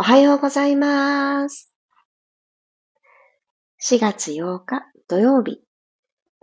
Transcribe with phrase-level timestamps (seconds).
[0.00, 1.74] おはようございます。
[3.84, 5.60] 4月8日土曜日、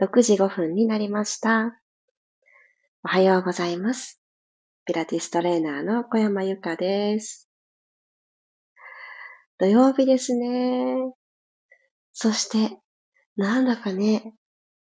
[0.02, 1.80] 6時5分になりました。
[3.06, 4.22] おはようございます。
[4.84, 7.50] ピラティストレーナーの小山由かです。
[9.58, 11.14] 土曜日ですね。
[12.12, 12.78] そして、
[13.38, 14.34] なんだかね、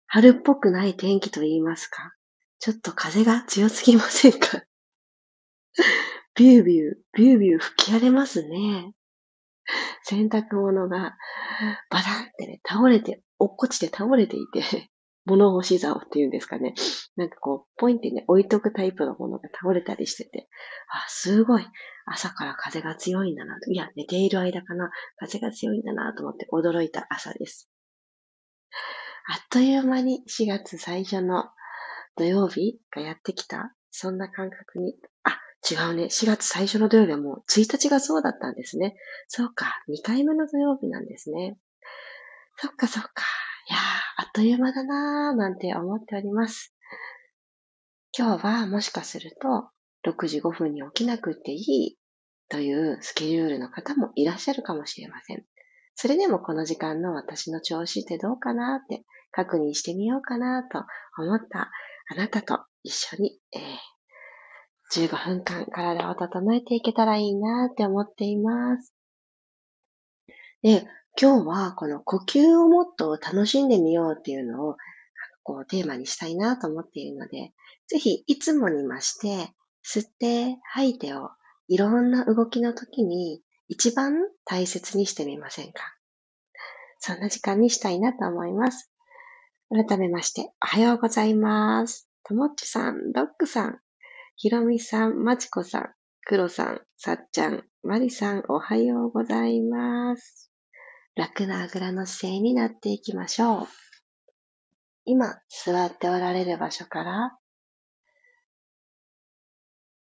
[0.08, 2.16] 春っぽくない天気と言いますか。
[2.58, 4.64] ちょっと風が強すぎませんか？
[6.36, 8.92] ビュービュー、ビュービュー吹き荒れますね。
[10.04, 11.16] 洗濯物が
[11.90, 14.90] バタンってね、倒れて、落っこちて倒れていて、
[15.24, 16.74] 物干し竿っていうんですかね。
[17.16, 20.48] なんかこう、ポインってね、置いとくタイプのものが倒れたりしてて、
[20.88, 21.66] あ、すごい、
[22.06, 23.72] 朝から風が強いんだなと。
[23.72, 27.68] いや、寝ている間かな、風が強いんだなと思って驚いた朝です。
[29.28, 31.46] あっという間に4月最初の
[32.16, 34.94] 土曜日がやってきた、そんな感覚に、
[35.24, 36.04] あ、違うね。
[36.04, 38.96] 4月最初の土曜日はもう1日がそうだったんですね。
[39.28, 39.82] そうか。
[39.88, 41.58] 2回目の土曜日なんですね。
[42.56, 43.10] そっかそっか。
[43.68, 43.80] いやー、
[44.18, 46.72] あっという間だなーなんて思っております。
[48.16, 49.70] 今日はもしかすると
[50.10, 51.98] 6時5分に起きなくていい
[52.48, 55.44] というスケジュールの方もいらっしゃるかもしれません。
[55.96, 60.84] それでもこの時間の私の調子ってどうかなって確認してみようかなと
[61.18, 61.70] 思った
[62.08, 63.60] あなたと一緒に、えー、
[64.94, 68.94] 15分間体を整えていけたらいいなって思っています。
[70.62, 70.86] で、
[71.20, 74.76] 今日はこの呼吸をもっと楽しんでみようっていうのを
[75.42, 77.52] こうテーマにしたいなと思っているので、
[77.88, 79.52] ぜひいつもに増して
[79.84, 81.30] 吸って吐いてを
[81.68, 84.14] いろんな動きの時に一番
[84.44, 85.82] 大切にしてみませんか？
[86.98, 88.90] そんな時間にしたいなと思います。
[89.70, 92.08] 改めまして、おはようございます。
[92.24, 93.80] ともっちさん、ドックさん、
[94.38, 95.88] ひろみさん、まちこさん、
[96.26, 100.52] くろさん、さっちゃん、まりさん、おはようございます。
[101.14, 103.66] 楽なあぐらの姿勢になっていきましょう。
[105.06, 107.38] 今、座っておられる場所から、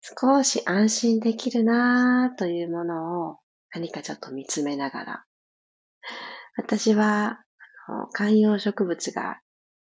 [0.01, 3.37] 少し安心できるなぁというものを
[3.71, 5.25] 何かちょっと見つめながら、
[6.57, 7.43] 私は
[8.13, 9.41] 観葉植物が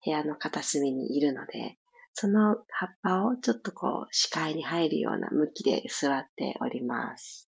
[0.04, 1.78] 部屋の片隅にいるので、
[2.18, 7.50] その葉っぱをちょっとこう視界に入るような向きで座っております。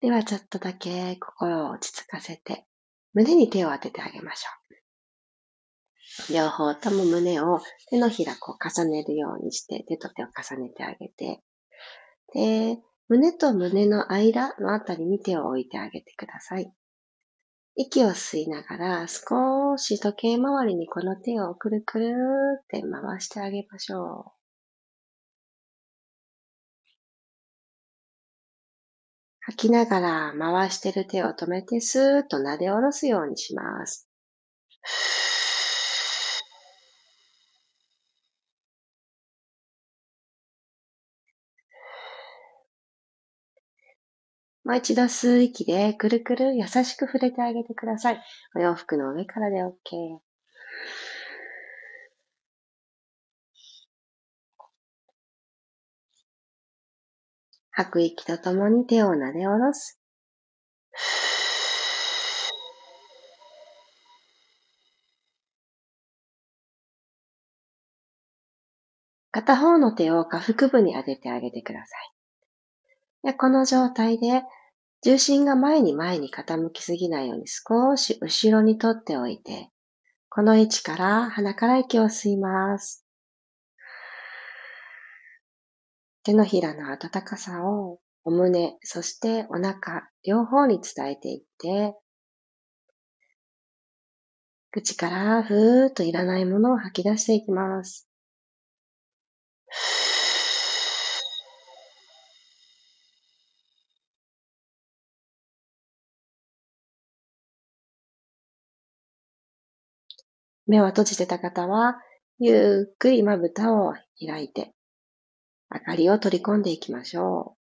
[0.00, 2.66] ではちょっとだけ心を落ち着かせて、
[3.14, 4.48] 胸に手を当ててあげましょ
[6.30, 6.32] う。
[6.32, 11.42] 両方とも胸を手のひらこう重ねるようにして手と手を重ねてあげて、
[12.32, 12.78] で、
[13.08, 16.72] 胸と胸の間のあたりに手を置いてあげてください。
[17.74, 22.14] 息を吸いながら少し時計回りにこの手をくるくる
[22.62, 24.40] って回してあげましょう。
[29.40, 34.08] 吐きながら回してる手を止めてスーッと撫で下ろすようにします。
[44.70, 48.22] もう一度吸う息でくるくる優しく触れてあげてください。
[48.54, 49.72] お洋服の上からで OK。
[57.72, 60.00] 吐く息とともに手を撫で下ろす。
[69.32, 71.96] 片方の手を下腹部に当ててあげてくださ
[73.24, 73.32] い。
[73.32, 74.44] でこの状態で
[75.02, 79.70] 重心が前に前に傾きすぎないように少し後ろに取っておいて、
[80.28, 83.06] この位置から鼻から息を吸います。
[86.22, 91.94] 手のひらの温かさをお胸、そしてお腹、両方に伝えていって、
[94.70, 98.06] 口からふーっといらないものを吐き出していきます。
[110.70, 112.00] 目を閉じてた方は、
[112.38, 113.94] ゆっくりまぶたを
[114.24, 114.72] 開いて、
[115.72, 117.56] 明かりを取り込んでいきましょ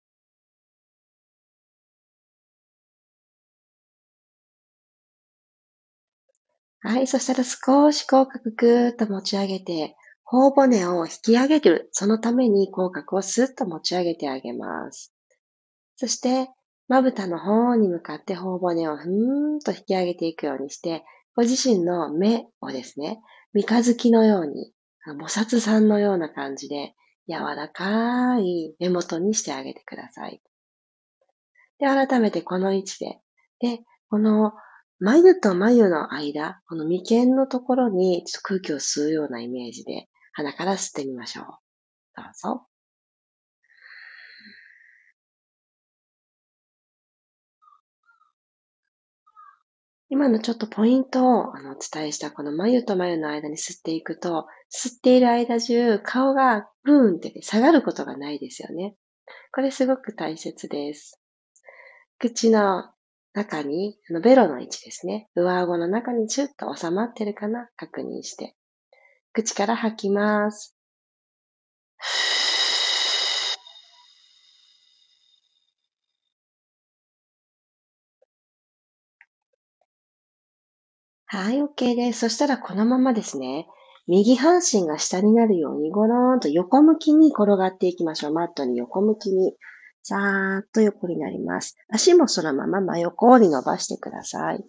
[6.84, 6.88] う。
[6.88, 7.08] はい。
[7.08, 11.90] そしたら少し口角ぐーっと持ち上げて、頬骨を引き上げる。
[11.92, 15.14] そのために口角をスッと持ち上げてあげます。
[15.98, 16.50] そして、
[16.88, 21.04] まぶたの方に向かって頬骨をふーんと引き上げていくようにして、
[21.36, 23.20] ご自身の目をですね、
[23.54, 24.74] 三日月のように、
[25.06, 26.94] 菩薩さんのような感じで
[27.28, 30.42] 柔らかい目元にしてあげてください。
[31.80, 33.20] で、改めてこの位置で。
[33.60, 34.54] で、この
[35.00, 41.46] 眉と眉の間、この眉間のところにちょっと空気を吸うようなイメージで鼻から吸ってみましょう。
[42.16, 42.75] どうぞ。
[50.10, 58.96] 今のちょっとポイントをあのお伝えしたこの眉と眉の間に吸っていくと、吸っている間中顔がブーンって下がることがないですよね。
[59.52, 61.20] これすごく大切です。
[62.20, 62.92] 口の
[63.34, 65.28] 中に、あのベロの位置ですね。
[65.36, 68.56] 上顎の中にチュッと収まってるかな確認して。
[69.34, 70.76] 口から吐きます。
[81.28, 82.20] はい、OK です。
[82.20, 83.68] そしたらこのままですね、
[84.08, 88.34] 右半身が下になるようにゴローンと横向きに転がっていきましょう。
[88.34, 89.56] マットに横向きに。
[90.08, 91.76] さーっと横になります。
[91.90, 94.64] 足もそのまま真横に伸ばしてください。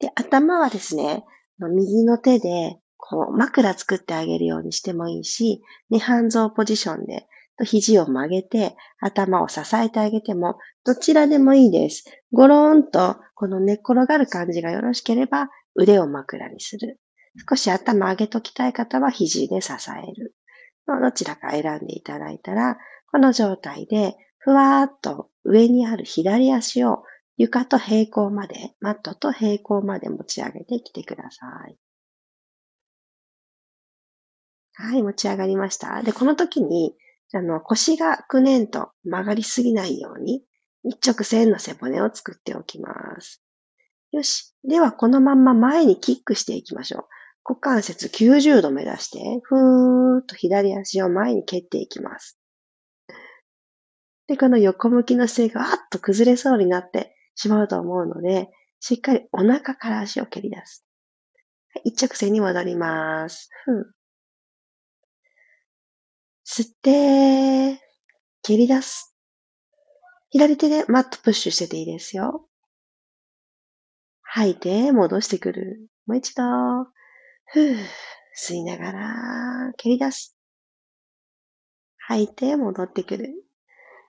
[0.00, 1.24] で、頭はですね、
[1.58, 7.26] 右の手でこう枕作ってあげるようにしてもいいし、二半蔵ポジションで
[7.62, 12.04] 肘を曲げて頭を支えてあげてもどちらでもいいです。
[12.32, 16.98] ゴローンとこの寝っ転がる感じがよろしければ腕を枕にする。
[17.48, 20.34] 少し頭上げときたい方は肘で支える。
[20.86, 22.78] どちらか選んでいただいたら、
[23.10, 27.04] この状態でふわーっと上にある左足を
[27.36, 31.76] 床と平行まで、マットと平行まで持ち上げてきてください。
[34.74, 36.02] はい、持ち上がりました。
[36.02, 36.94] で、この時に、
[37.32, 40.44] あの、腰がくねんと曲がりすぎないように、
[40.84, 43.42] 一直線の背骨を作っておきます。
[44.12, 44.54] よし。
[44.62, 47.04] では、このまんま前にキックしていきましょう。
[47.46, 52.38] 股関節90度目指して、ふーっと左足を前に蹴っていきます。
[54.26, 58.48] で、この横向きの姿勢があっと崩れそうになってしまうと思うので、
[58.80, 60.86] しっかりお腹から足を蹴り出す。
[61.84, 63.50] 一直線に戻ります。
[63.64, 63.94] ふう
[66.44, 67.80] 吸って、
[68.42, 69.14] 蹴り出す。
[70.30, 72.46] 左手でマットプッシュしてていいですよ。
[74.22, 75.88] 吐いて、戻してくる。
[76.06, 76.42] もう一度。
[77.46, 77.76] ふう
[78.38, 80.36] 吸いながら、蹴り出す。
[81.98, 83.44] 吐いて、戻ってくる。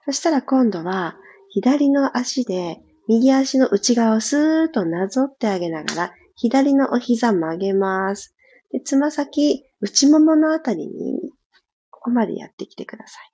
[0.05, 1.17] そしたら今度は
[1.49, 8.35] 左の足で右足の内側をスーッとなぞってあげながら左のお膝曲げます。
[8.71, 11.31] で、つま先、内もものあたりに
[12.05, 13.31] ここまでやってきてください。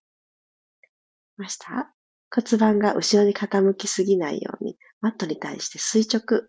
[1.36, 1.92] ました？
[2.34, 6.44] 骨盤が後ろに傾きすぎないようにマットに対して垂直。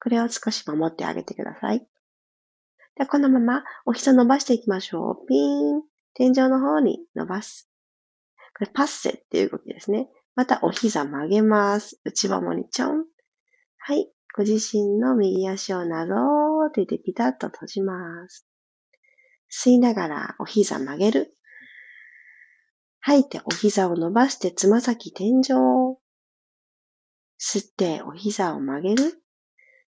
[0.00, 1.86] これを少し守ってあげてください。
[2.96, 5.26] でこのままお膝伸ばしていきましょう。
[5.28, 5.82] ピーン。
[6.14, 7.68] 天井の方に伸ばす。
[8.56, 10.08] これパッセっていう動きですね。
[10.36, 12.00] またお膝曲げます。
[12.02, 13.04] 内ももにちょん。
[13.76, 14.10] はい。
[14.34, 18.46] ご自身の右足をなぞーっててピタッと閉じます。
[19.52, 21.34] 吸いながらお膝曲げる。
[23.08, 25.96] 吐いてお膝を伸ばしてつま先天井。
[27.40, 29.22] 吸ってお膝を曲げる。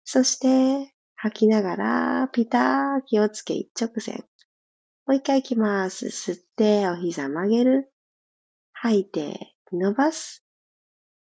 [0.04, 4.22] そして吐きながらピター気をつけ一直線。
[5.06, 6.08] もう一回いきます。
[6.08, 7.90] 吸ってお膝曲げる。
[8.74, 10.44] 吐いて伸ばす。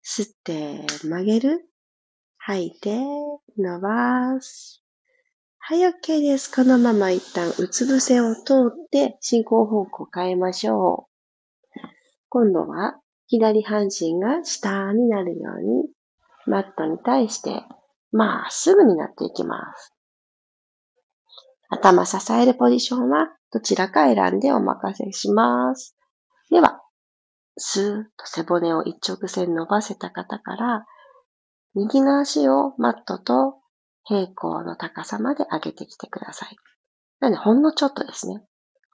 [0.05, 1.71] 吸って曲げる。
[2.37, 2.99] 吐いて
[3.57, 4.85] 伸ばす。
[5.57, 6.55] はい、OK です。
[6.55, 11.08] このまま一旦うつ伏せを通って進行方向変えましょう。
[12.29, 15.89] 今度は左半身が下になるように
[16.47, 17.63] マットに対して
[18.13, 19.95] まっすぐになっていきます。
[21.71, 25.97] 頭支えるポジションはどちらか選んでお任せします。
[26.51, 26.81] では、
[27.59, 30.87] スーッと背骨を一直線伸ばせた方から、
[31.75, 33.57] 右の足をマットと
[34.05, 36.57] 平行の高さまで上げてきてください。
[37.21, 38.43] なので、ほんのちょっとですね。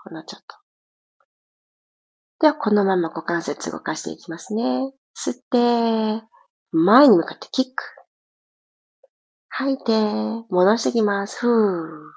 [0.03, 0.64] ほんのちょっと。
[2.41, 4.93] では、このまま股関節動かしていきますね。
[5.17, 6.27] 吸って、
[6.73, 7.73] 前に向かってキック。
[9.49, 9.93] 吐いて、
[10.51, 11.39] 戻してきます。
[11.39, 12.15] ふー。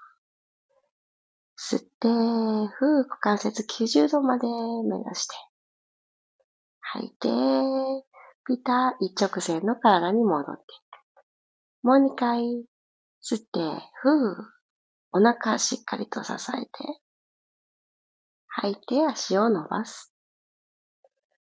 [1.60, 5.36] 吸って、ふー、股関節90度まで目指して。
[6.80, 7.30] 吐いて、
[8.48, 10.64] ピタ一直線の体に戻って。
[11.84, 12.66] もう二回、
[13.22, 13.60] 吸って、
[14.02, 14.36] ふう。
[15.12, 16.70] お腹しっかりと支えて、
[18.60, 20.12] 吐いて足を伸ばす。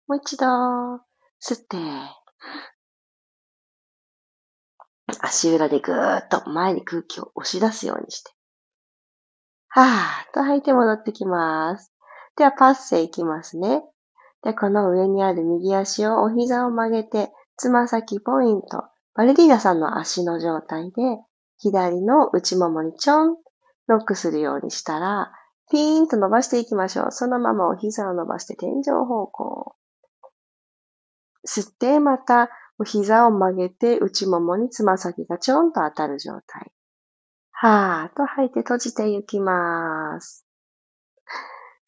[0.08, 0.46] もう一度、
[1.42, 1.78] 吸って、
[5.20, 8.32] 足裏でぐーっと前に空気を押し出すようにして、
[9.70, 11.92] はーっと吐いて戻ってきます。
[12.38, 13.82] では、パッセいきますね。
[14.44, 18.84] で、この上にある右足をお膝を曲げて、つま先ポイント。
[19.16, 21.02] バレリーナさんの足の状態で、
[21.58, 23.38] 左の内ももにちょん、
[23.88, 25.32] ロックするようにしたら、
[25.70, 27.12] ピーンと伸ばしていきましょう。
[27.12, 29.76] そのままお膝を伸ばして天井方向。
[31.48, 32.50] 吸って、また、
[32.80, 36.72] お膝を曲げて、内ももにつま先がちょんと当たる状態。
[37.52, 40.46] はーっと吐いて閉じていきます。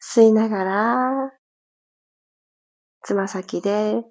[0.02, 1.32] 吸いながら、
[3.02, 4.04] つま先で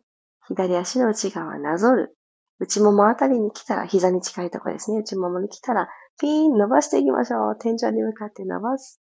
[0.47, 2.17] 左足の内側なぞる。
[2.59, 4.99] 内ももあたりに来たら、膝に近いところですね。
[4.99, 7.57] 内ももに来たら、ピーン伸ばしていきましょう。
[7.59, 9.00] 天井に向かって伸ばす。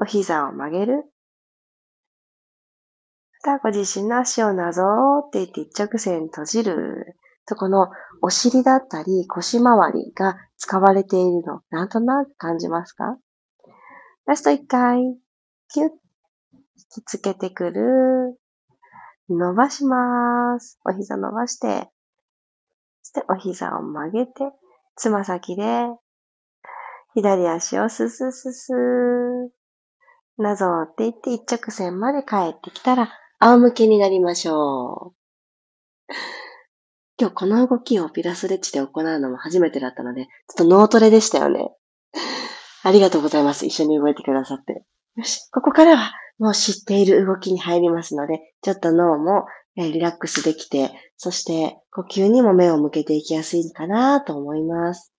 [0.00, 1.04] お膝を曲げる。
[3.44, 4.82] また、ご自身の足をなぞ
[5.26, 7.16] っていって一直線閉じる。
[7.46, 7.88] と、この
[8.20, 13.16] お尻だったり腰回りが使われているの、なんとなく感じますか？
[14.26, 15.16] ラスト一回、
[15.68, 15.92] キュッ、引
[16.90, 18.38] きつけてくる。
[19.30, 20.78] 伸ばします。
[20.84, 21.90] お膝伸ばして、
[23.02, 24.32] そしてお膝を曲げて、
[24.96, 25.86] つま先で、
[27.14, 28.72] 左足をスススス
[30.42, 36.12] なぞっていって一直線まで帰ってきたら、仰向けになりましょう。
[37.20, 41.74] 今日この動きをピラスレッチで行うのも初めてだったので、ちょっと脳トレでしたよね。
[42.84, 43.66] ありがとうございます。
[43.66, 44.84] 一緒に動いてくださって。
[45.16, 55.12] よし、ここからはもう知っている動きに入りますので、ちょっと脳もリラックスできて、そして呼吸にも目を向けていきやすいかなと思います。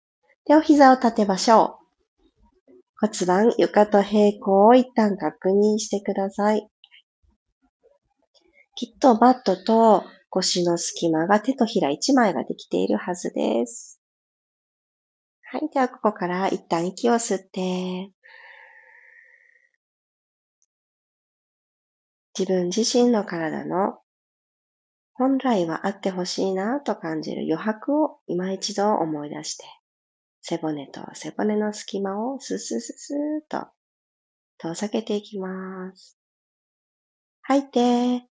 [0.45, 1.88] で、お膝を立てましょう。
[3.01, 6.69] 骨盤、床と平行を一旦確認してください。
[8.75, 14.01] きっとバットと腰の隙間が手とひら一枚ができているはずです。
[15.43, 15.69] はい。
[15.73, 18.11] では、ここから一旦息を吸って、
[22.37, 23.99] 自分自身の体の
[25.13, 29.65] 本来はあってほしいなと感じる余白を今一度思い出して、
[30.41, 33.15] 背骨と背骨の隙間をススススー
[33.49, 33.67] と
[34.57, 36.17] 遠ざけていきます。
[37.41, 37.79] 吐いて、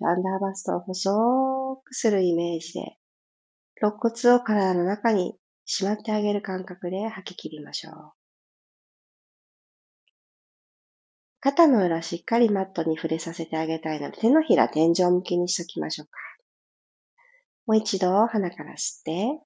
[0.00, 2.98] アンダーバストを細くするイメージで、
[3.80, 8.12] 肋骨を体の中にしまってあげる感覚で吐き切りましょう。
[11.40, 16.27] 肩の裏しっかりマットに触れさせてあげたいので、手のひら天井向きにしときましょうか。
[17.68, 19.42] もう一度鼻から吸って、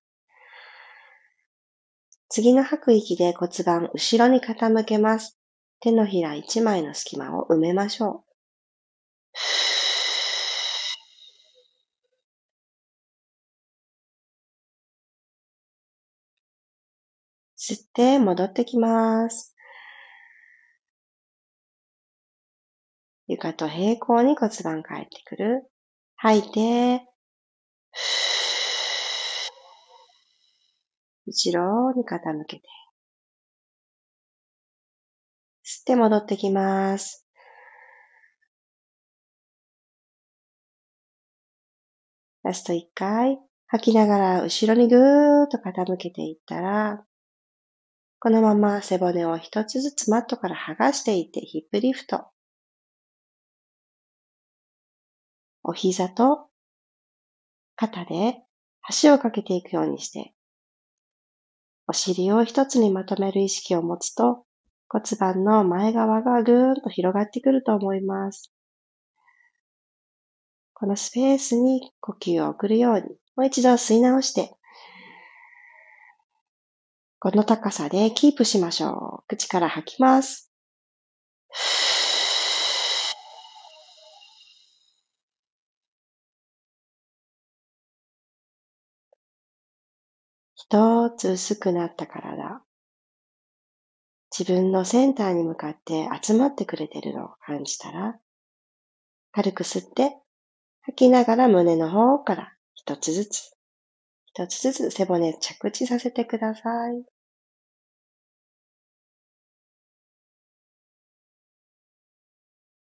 [2.28, 5.36] 次の吐く息で骨盤後ろに傾けます。
[5.80, 8.24] 手のひら一枚の隙間を埋めましょう。
[17.58, 19.56] 吸って戻ってきます。
[23.26, 25.68] 床と平行に骨盤返ってくる。
[26.14, 27.11] 吐いて、
[31.26, 32.62] 後ろに傾けて。
[35.64, 37.26] 吸って戻ってきます。
[42.42, 43.38] ラスト1回。
[43.68, 47.06] 吐きながら後ろにぐーっと傾けていったら、
[48.18, 52.26] このまま背骨を一つずつマットから剥がしていってヒップリフト。
[55.62, 56.48] お膝と
[57.76, 58.42] 肩で
[59.00, 60.34] 橋をかけていくようにして、
[61.88, 64.44] お尻を一つにまとめる意識を持つと
[64.88, 68.52] 骨盤の前側がぐーんと広がってくると思います。
[70.74, 73.02] このスペースに呼吸を送るように、
[73.36, 74.52] もう一度吸い直して、
[77.20, 79.24] この高さでキープしましょう。
[79.28, 80.52] 口から吐きます。
[90.72, 92.62] 一つ薄くなった体。
[94.30, 98.18] 自分のセンターに向かって集まってくれてるのを感じたら、
[99.32, 100.16] 軽く吸って
[100.80, 103.52] 吐きながら胸の方から一つずつ、
[104.24, 107.04] 一つずつ背骨着地させてください。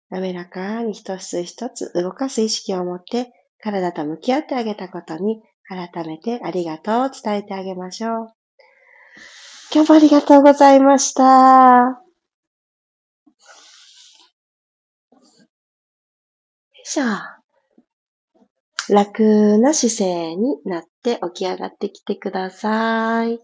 [0.08, 3.30] 滑らかに一つ一つ動かす意識を持って
[3.62, 8.28] 体と向き合ってあげたことに改めてありがとうを伝えてあげましょう。
[9.72, 11.24] 今日もありがとうございました。
[11.24, 12.00] よ
[16.82, 17.04] いしょ。
[18.88, 23.38] 楽な姿勢になって起き上がってきてください。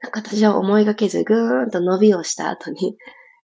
[0.00, 2.96] なんか私は思いがけずぐーんと伸びをした後に、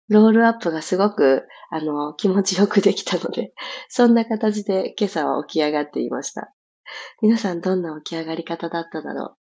[0.09, 3.53] ロールアップがすごく、あの、気持ちよくできたので、
[3.89, 6.53] そんな形で今朝は起き上がっていました。
[7.21, 9.37] 皆さんどんな起き上がり方だっただろう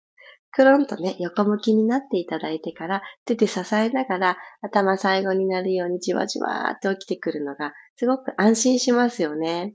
[0.50, 9.74] くるんとね、横向きになっていただいてから、手で支えながら頭最後になるようにじわじわーって起きてくるのが、すごく安心しますよね。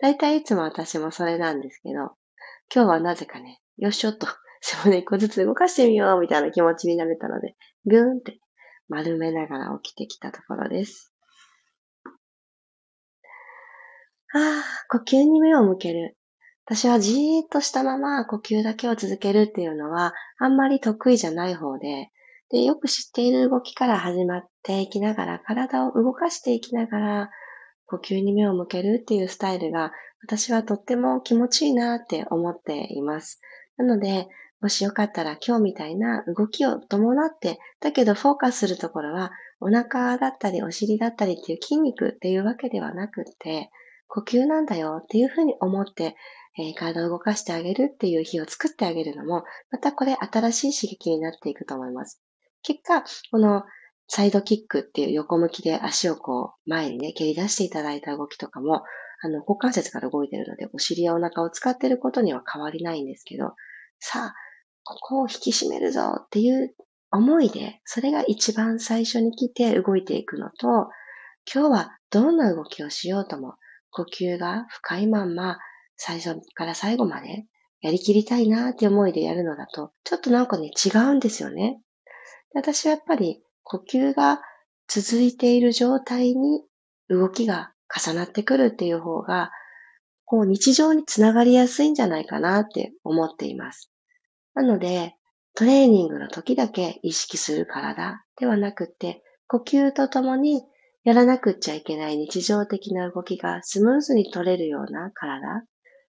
[0.00, 2.16] だいたいいつも私もそれなんですけど、
[2.74, 4.26] 今日はなぜかね、よっしょっと、
[4.62, 8.40] 背骨一個ずつ動かしてみようみたいな気持ちになれたので、ぐーんって
[8.88, 11.12] 丸めながら起きてきたところです。
[14.34, 16.16] ああ、呼吸に目を向ける。
[16.66, 22.10] 私はじーっとしたまま呼吸だけを続けるっていうのはあんまり得意じゃない方で、
[22.50, 27.30] で、よく知っている動きから始まっていきながら、体を動かしていきながら、
[27.86, 33.40] 呼吸に目を向けるっていうスタイルが、私はとっても気持ちいいなって思っています。
[33.76, 34.28] なので、
[34.64, 39.30] もしよかったら今日みたいな動きを伴って、だけどフォーカスするところは、
[39.60, 43.70] お腹だったりお尻だったりっていう筋肉っていうわけではなくて、
[44.08, 46.16] 呼吸なんだよっていうふうに思って
[46.56, 52.22] えー、体を動かしてあげるっていう日を作ってあげるのも、またこれ新しい刺激になっていくと思います。
[52.62, 53.64] 結果、この
[54.06, 58.84] サイドキックっていう横向きで足をこう前にね、蹴り出していただいた動きとかも、
[59.22, 63.54] あの、股関節から動いているので、お尻やお腹を使っていることには変わりないんですけど、
[63.98, 64.34] さあ、
[64.84, 66.74] ここを引き締めるぞっていう
[67.10, 70.90] 思いで、それが一番最初に来て動いていくのと、
[71.52, 73.54] 今日はどんな動きをしようとも、
[73.90, 75.58] 呼吸が深いまんま
[75.96, 77.46] 最初から最後まで
[77.80, 81.80] やりきりたいなって思いでやるのだと、ちょっとなんかね、違うんですよね。
[82.54, 84.40] 私はやっぱり呼吸が
[84.88, 86.62] 続いている状態に
[87.08, 89.50] 動きが重なってくるっていう方が、
[90.24, 93.90] こう日常につながりやすいんじゃないかなって思っています。
[94.54, 95.14] なので、
[95.54, 100.64] トレーニングの時だけ意識する体ではなくて、呼吸とともに
[101.04, 105.64] やらなくっちゃいけない日常的な動きがスムーズに取れるような体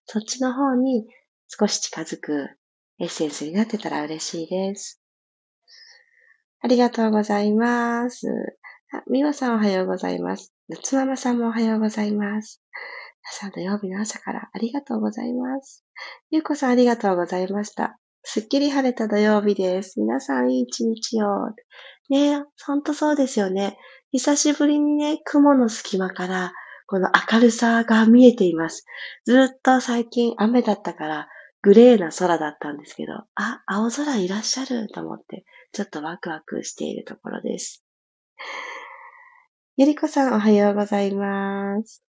[0.06, 1.06] そっちの方に
[1.48, 2.48] 少し近づく
[2.98, 5.02] エッセンスになってたら嬉しいです。
[6.60, 8.28] ありがとうございます。
[8.92, 10.54] あ、みわさんおはようございます。
[10.68, 12.62] ぬつままさんもおはようございます。
[13.22, 15.84] 皆さん土曜日の朝からありがとうございます。
[16.30, 17.98] ゆうこさんありがとうございました。
[18.28, 20.00] すっきり晴れた土曜日です。
[20.00, 21.46] 皆さんいい一日を。
[22.10, 23.78] ねえ、ほんとそうですよね。
[24.10, 26.52] 久しぶりにね、雲の隙間から
[26.88, 28.84] この明るさが見えています。
[29.26, 31.28] ずっと最近雨だったから
[31.62, 37.84] グレーな空だったんですけど、あ、青空いらっしゃると思って、ちょっとワクワクしているところです。
[39.76, 42.02] ゆりこさんおはようございます。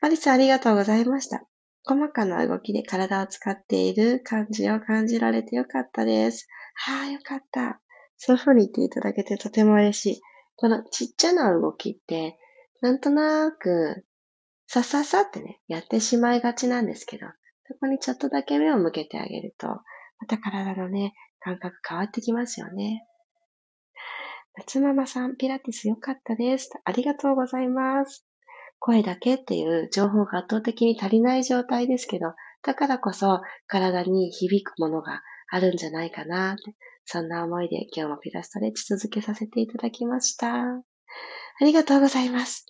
[0.00, 1.44] マリさんありがとうございました。
[1.84, 6.46] 細かな動きで体を使っている感じを感じられてよかったです。
[6.74, 7.80] はあ、よかった。
[8.16, 10.20] そういうふうに言っていただけてとても嬉しい。
[10.56, 12.38] このちっちゃな動きって
[12.80, 14.06] なんとなく、
[14.66, 17.26] さささってね、やってしまいがちなんですけど、
[17.66, 19.82] そこにちょっとだけ目を向けてあげると、ま
[20.28, 23.04] た体のね、感覚変わってきますよね。
[24.56, 26.70] 夏ママさん、ピラティス良かったです。
[26.84, 28.26] ありがとうございます。
[28.80, 40.54] 声だけっていう情報が圧倒的に足りない状態ですけど、だからこそ体に響くものがあるんじゃないかなって、そんな思いで今日もピラストレッチ続けさせていただきました。
[40.54, 40.82] あ
[41.60, 42.66] りがとうございます。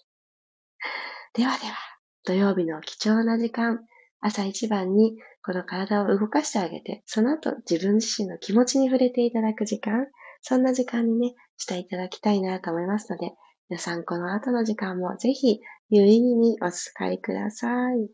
[1.34, 1.76] ではでは、
[2.24, 3.80] 土曜日の貴重な時間、
[4.20, 10.06] 朝一番にこの体を動かしてあげて、その後自分自身の気持ちに触れていただく時間、
[10.42, 13.32] そんな時間にね、していただきたいなと思いますので、
[13.70, 18.10] 皆さんこの後の時間もぜひ有意義にお使いください。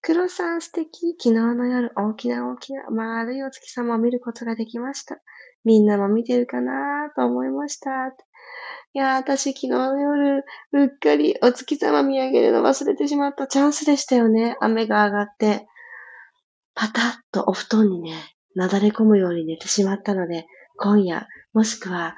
[0.00, 1.16] 黒さん素敵。
[1.18, 5.16] 昨日の夜大きな大きな丸いお月様を見ることができました。
[5.64, 7.90] みんなも見てるかなと思いました。
[7.90, 14.56] いや私昨日の夜、うっかりお月様見上げるの忘れてしまったチャンスでしたよね。
[14.60, 15.66] 雨が上がって、
[16.74, 18.12] パタッとお布団にね、
[18.54, 22.14] なだれ込むように寝てしまったので、今夜、もしくは、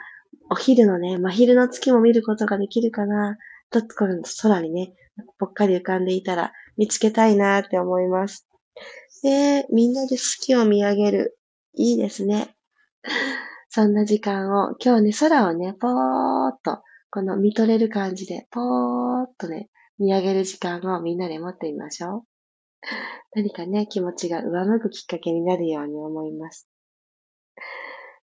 [0.52, 3.38] お昼のね、真昼の月も見ることができるかな。
[3.70, 4.92] とこの空にね、
[5.38, 8.46] ぽっかり浮かんでいたら見つけたいなって思います。
[9.22, 11.38] で、みんなで月を見上げる。
[11.72, 12.54] いいですね。
[13.70, 22.22] そんな時間を、今日ね、空をね、ぽーっと、この見とれる感じで、ぽーっとね、見上げる時間をみんなで持ってみましょう。
[23.34, 26.68] 何かね、気持ちが上向くきっかけになるように思います。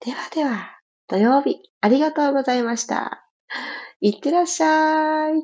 [0.00, 0.73] ではでは、
[1.08, 3.28] 土曜日、ありがとうございました。
[4.00, 5.42] いってらっしゃい。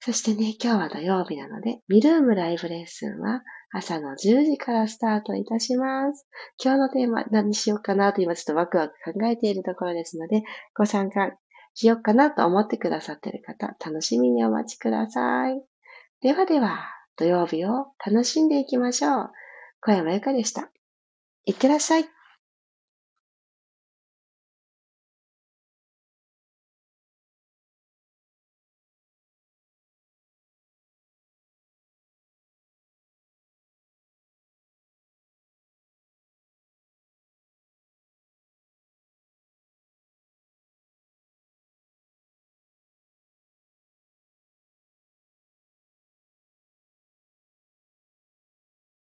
[0.00, 6.26] そしてね、今日は土曜日なので、ミルームライブレッスンは朝の10時からスタートいたします。
[6.62, 10.42] 今日のテーマ何しようかなと今ちょっとワクワク考えているところですので、
[10.76, 11.32] ご参加
[11.74, 15.62] しようかなと思ってくださっている方、楽しみにお待ちください。
[16.22, 16.78] ではでは、
[17.16, 19.30] 土曜日を楽しんでいきましょう。
[19.80, 20.70] 小山由かでした。
[21.44, 22.19] いってらっしゃい。